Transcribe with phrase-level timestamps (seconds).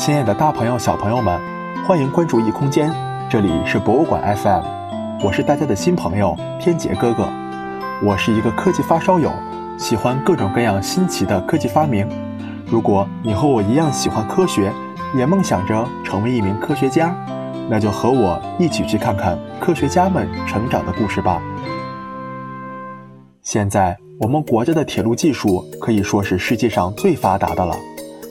[0.00, 1.38] 亲爱的大朋友、小朋友们，
[1.86, 2.90] 欢迎关注异空间，
[3.28, 4.62] 这里是博物馆 FM，
[5.22, 7.28] 我是大家的新朋友天杰哥哥。
[8.02, 9.30] 我是一个科技发烧友，
[9.76, 12.08] 喜欢各种各样新奇的科技发明。
[12.66, 14.72] 如果你和我一样喜欢科学，
[15.14, 17.14] 也梦想着成为一名科学家，
[17.68, 21.42] 那就和我一起去看看科学家们成长的故事吧。
[23.42, 27.76] 现在我们国家的铁路技术可以说是世界上最发达的了，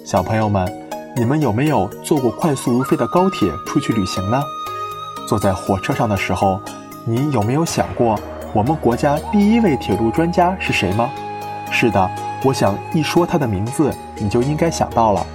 [0.04, 0.89] 小朋友们。
[1.20, 4.42] 你们有没有坐过快速如飞的高铁出去旅行呢？
[5.28, 6.62] 坐在火车上的时候，
[7.04, 8.18] 你有没有想过
[8.54, 11.10] 我们国家第一位铁路专家是谁吗？
[11.70, 12.10] 是的，
[12.42, 15.28] 我想一说他的名字，你就应该想到了，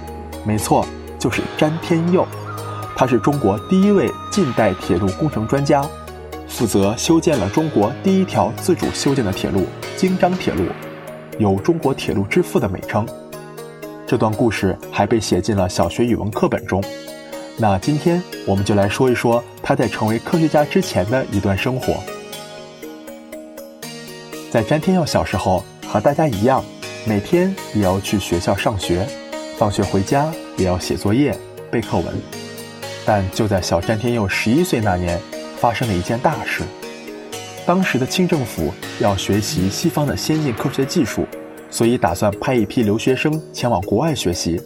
[0.43, 0.83] 没错，
[1.19, 2.25] 就是詹天佑。
[2.95, 5.87] 他是中国第一位近代铁路工程专家，
[6.47, 10.63] 负责修建了中国第一条自主修建的铁路——京张铁路，
[11.37, 13.07] 有“中国铁路之父”的美称。
[14.07, 16.83] 这段故事还被写进了小学语文课本中。
[17.57, 21.95] 那今天我们就来说一说他在成为科学家之前的一段生活。
[24.51, 26.63] 在詹天佑小时候，和大家一样，
[27.05, 29.07] 每天也要去学校上学，
[29.57, 31.35] 放学回家也要写作业、
[31.71, 32.05] 背课文。
[33.05, 35.19] 但就在小詹天佑十一岁那年，
[35.57, 36.61] 发生了一件大事。
[37.65, 41.27] 当时的清政府要学习西方的先进科学技术。
[41.75, 44.61] 所以打算派一批留学生前往国外学习。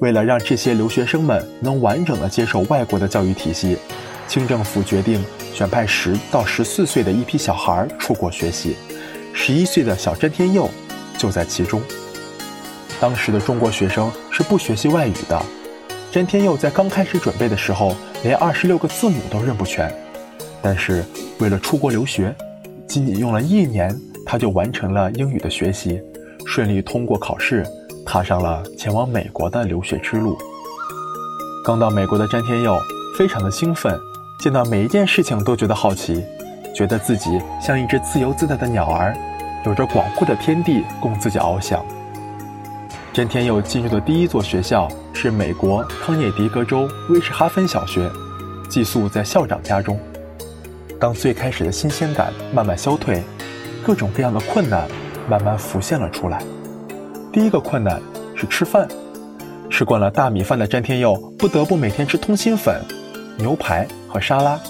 [0.00, 3.76] 为了让这些留学生们能完整的接受外国的教育体系，
[4.26, 8.74] 清政府决定选派十到十四岁的一批小孩出国学习。
[9.34, 10.70] 十一岁的小詹天佑
[11.18, 11.82] 就在其中。
[12.98, 15.38] 当时的中国学生是不学习外语的，
[16.10, 19.94] 詹天佑在刚开始准备的时候，连二十六个字母都认不全。
[20.62, 21.04] 但是
[21.40, 22.34] 为了出国留学，
[22.88, 26.00] 仅仅用了一年，他就完成了英语的学习。
[26.54, 27.66] 顺利通过考试，
[28.04, 30.36] 踏上了前往美国的留学之路。
[31.64, 32.78] 刚到美国的詹天佑
[33.16, 33.98] 非常的兴奋，
[34.38, 36.22] 见到每一件事情都觉得好奇，
[36.74, 39.16] 觉得自己像一只自由自在的鸟儿，
[39.64, 41.82] 有着广阔的天地供自己翱翔。
[43.14, 48.10] 詹天佑进入的第一座学校是美国康涅狄格州威士哈芬小学，
[48.68, 49.98] 寄宿在校长家中。
[51.00, 53.22] 当最开始的新鲜感慢慢消退，
[53.82, 54.86] 各种各样的困难。
[55.28, 56.42] 慢慢浮现了出来。
[57.32, 58.00] 第一个困难
[58.34, 58.86] 是吃饭，
[59.70, 62.80] 吃惯了大米饭的詹天佑不得不每天吃通心粉、
[63.38, 64.60] 牛排和沙拉。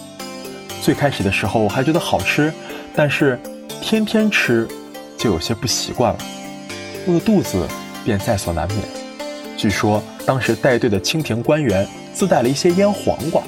[0.80, 2.52] 最开始的时候还觉得好吃，
[2.94, 3.38] 但是
[3.80, 4.66] 天天吃
[5.16, 6.18] 就有些不习惯了，
[7.06, 7.66] 饿肚子
[8.04, 8.80] 便在所难免。
[9.56, 13.42] 据说当时带队的清廷官员自带了一些腌黄瓜，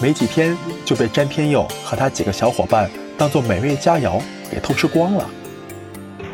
[0.00, 4.20] 没几天就被詹天佑和他几个小伙伴当做美味佳肴
[4.50, 5.24] 给偷吃光了。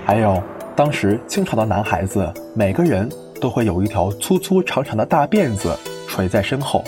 [0.08, 0.42] 还有，
[0.74, 3.06] 当时清朝的男孩子每个人
[3.42, 5.76] 都会有一条粗粗长长的大辫子
[6.08, 6.82] 垂在身后，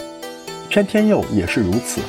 [0.70, 2.00] 詹天佑也是如此，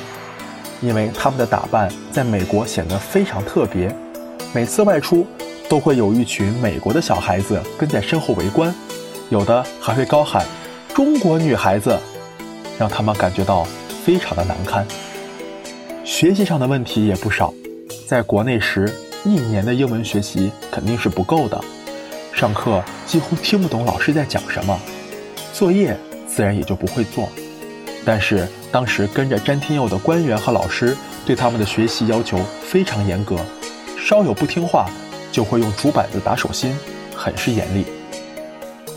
[0.80, 3.94] 因为他们的打扮在美国显得非常特别，
[4.54, 5.26] 每次外出
[5.68, 8.74] 都会有一群美国的小孩子跟在身后围观，
[9.28, 10.46] 有的还会高喊
[10.96, 11.94] “中国女孩子”，
[12.80, 13.64] 让他们感觉到
[14.02, 14.86] 非常的难堪。
[16.04, 17.52] 学习上的问题也不少，
[18.08, 18.90] 在国内时。
[19.24, 21.60] 一年的英文学习肯定是不够的，
[22.34, 24.78] 上课几乎听不懂老师在讲什么，
[25.52, 25.96] 作业
[26.26, 27.28] 自然也就不会做。
[28.04, 33.36] 但是当时跟着詹天佑的官员和老师对他们的学习要求非常严格，
[33.96, 34.90] 稍有不听话
[35.30, 36.76] 就会用竹板子打手心，
[37.14, 37.84] 很是严厉。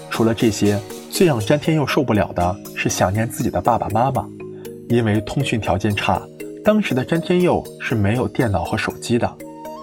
[0.09, 0.79] 除了这些，
[1.11, 4.27] 最让詹天佑受不了的是想念自己的爸爸妈妈，
[4.89, 6.19] 因为通讯条件差，
[6.63, 9.31] 当时的詹天佑是没有电脑和手机的。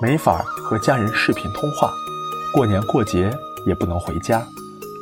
[0.02, 1.94] 没法和家人视频通话，
[2.52, 3.30] 过年过节
[3.64, 4.44] 也不能回家，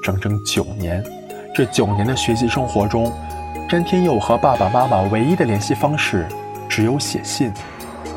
[0.03, 1.03] 整整九年。
[1.55, 3.11] 这九年的学习生活中，
[3.67, 6.29] 詹天佑和爸爸妈妈唯一的联系方式
[6.69, 7.51] 只有写信，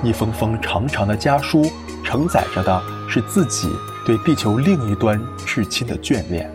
[0.04, 1.72] 一封封长长的家书，
[2.04, 3.70] 承载着的是自己
[4.06, 6.52] 对地球另一端至亲的眷恋。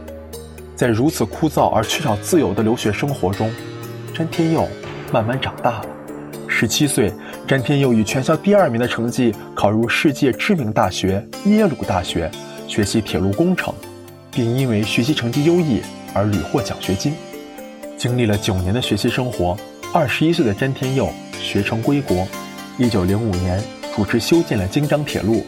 [0.76, 3.50] 在如此枯燥而缺少自由的留学生活中，
[4.14, 4.68] 詹天佑
[5.10, 5.97] 慢慢长大了。
[6.58, 7.12] 十七岁。
[7.46, 12.28] 詹天佑以全校第二名的成绩考入世界知名大学耶鲁大学，
[12.66, 13.72] 学习铁路工程，
[14.32, 15.80] 并因为学习成绩优异
[16.12, 17.14] 而屡获奖学金。
[17.96, 19.56] 经历了九年的学习生活，
[19.94, 21.08] 二十一岁的詹天佑
[21.40, 22.26] 学成归国。
[22.76, 23.62] 一九零五年，
[23.94, 25.46] 主持修建了京张铁路。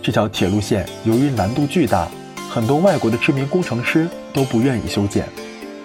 [0.00, 2.06] 这条铁路线由于难度巨大，
[2.48, 5.26] 很多外国的知名工程师都不愿意修建，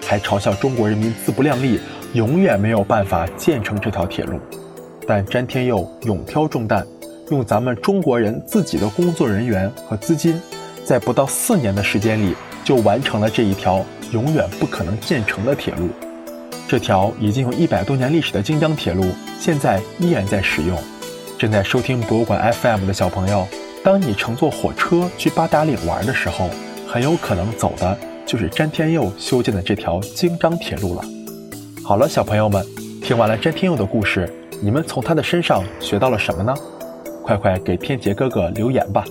[0.06, 1.80] 还嘲笑中国人民自不量力，
[2.14, 4.40] 永远没有办法建成这条铁路。
[5.08, 6.86] 但詹天佑勇挑重担，
[7.32, 10.40] 用咱们中国人自己的工作人员和资金，
[10.84, 15.88] 在不到四年的时间里，就完成了这一条永远不可能建成的铁路。
[16.68, 19.06] 这条已经有一百多年历史的京张铁路，
[19.40, 20.78] 现在依然在使用。
[21.40, 23.48] 正在收听博物馆 FM 的小朋友，
[23.82, 26.50] 当你乘坐火车去八达岭玩的时候，
[26.86, 31.02] 很有可能走的就是詹天佑修建的这条京张铁路了。
[31.82, 32.66] 好了，小朋友们，
[33.02, 34.30] 听完了詹天佑的故事，
[34.62, 36.54] 你们从他的身上学到了什么呢？
[37.24, 39.04] 快快给天杰哥哥留言吧！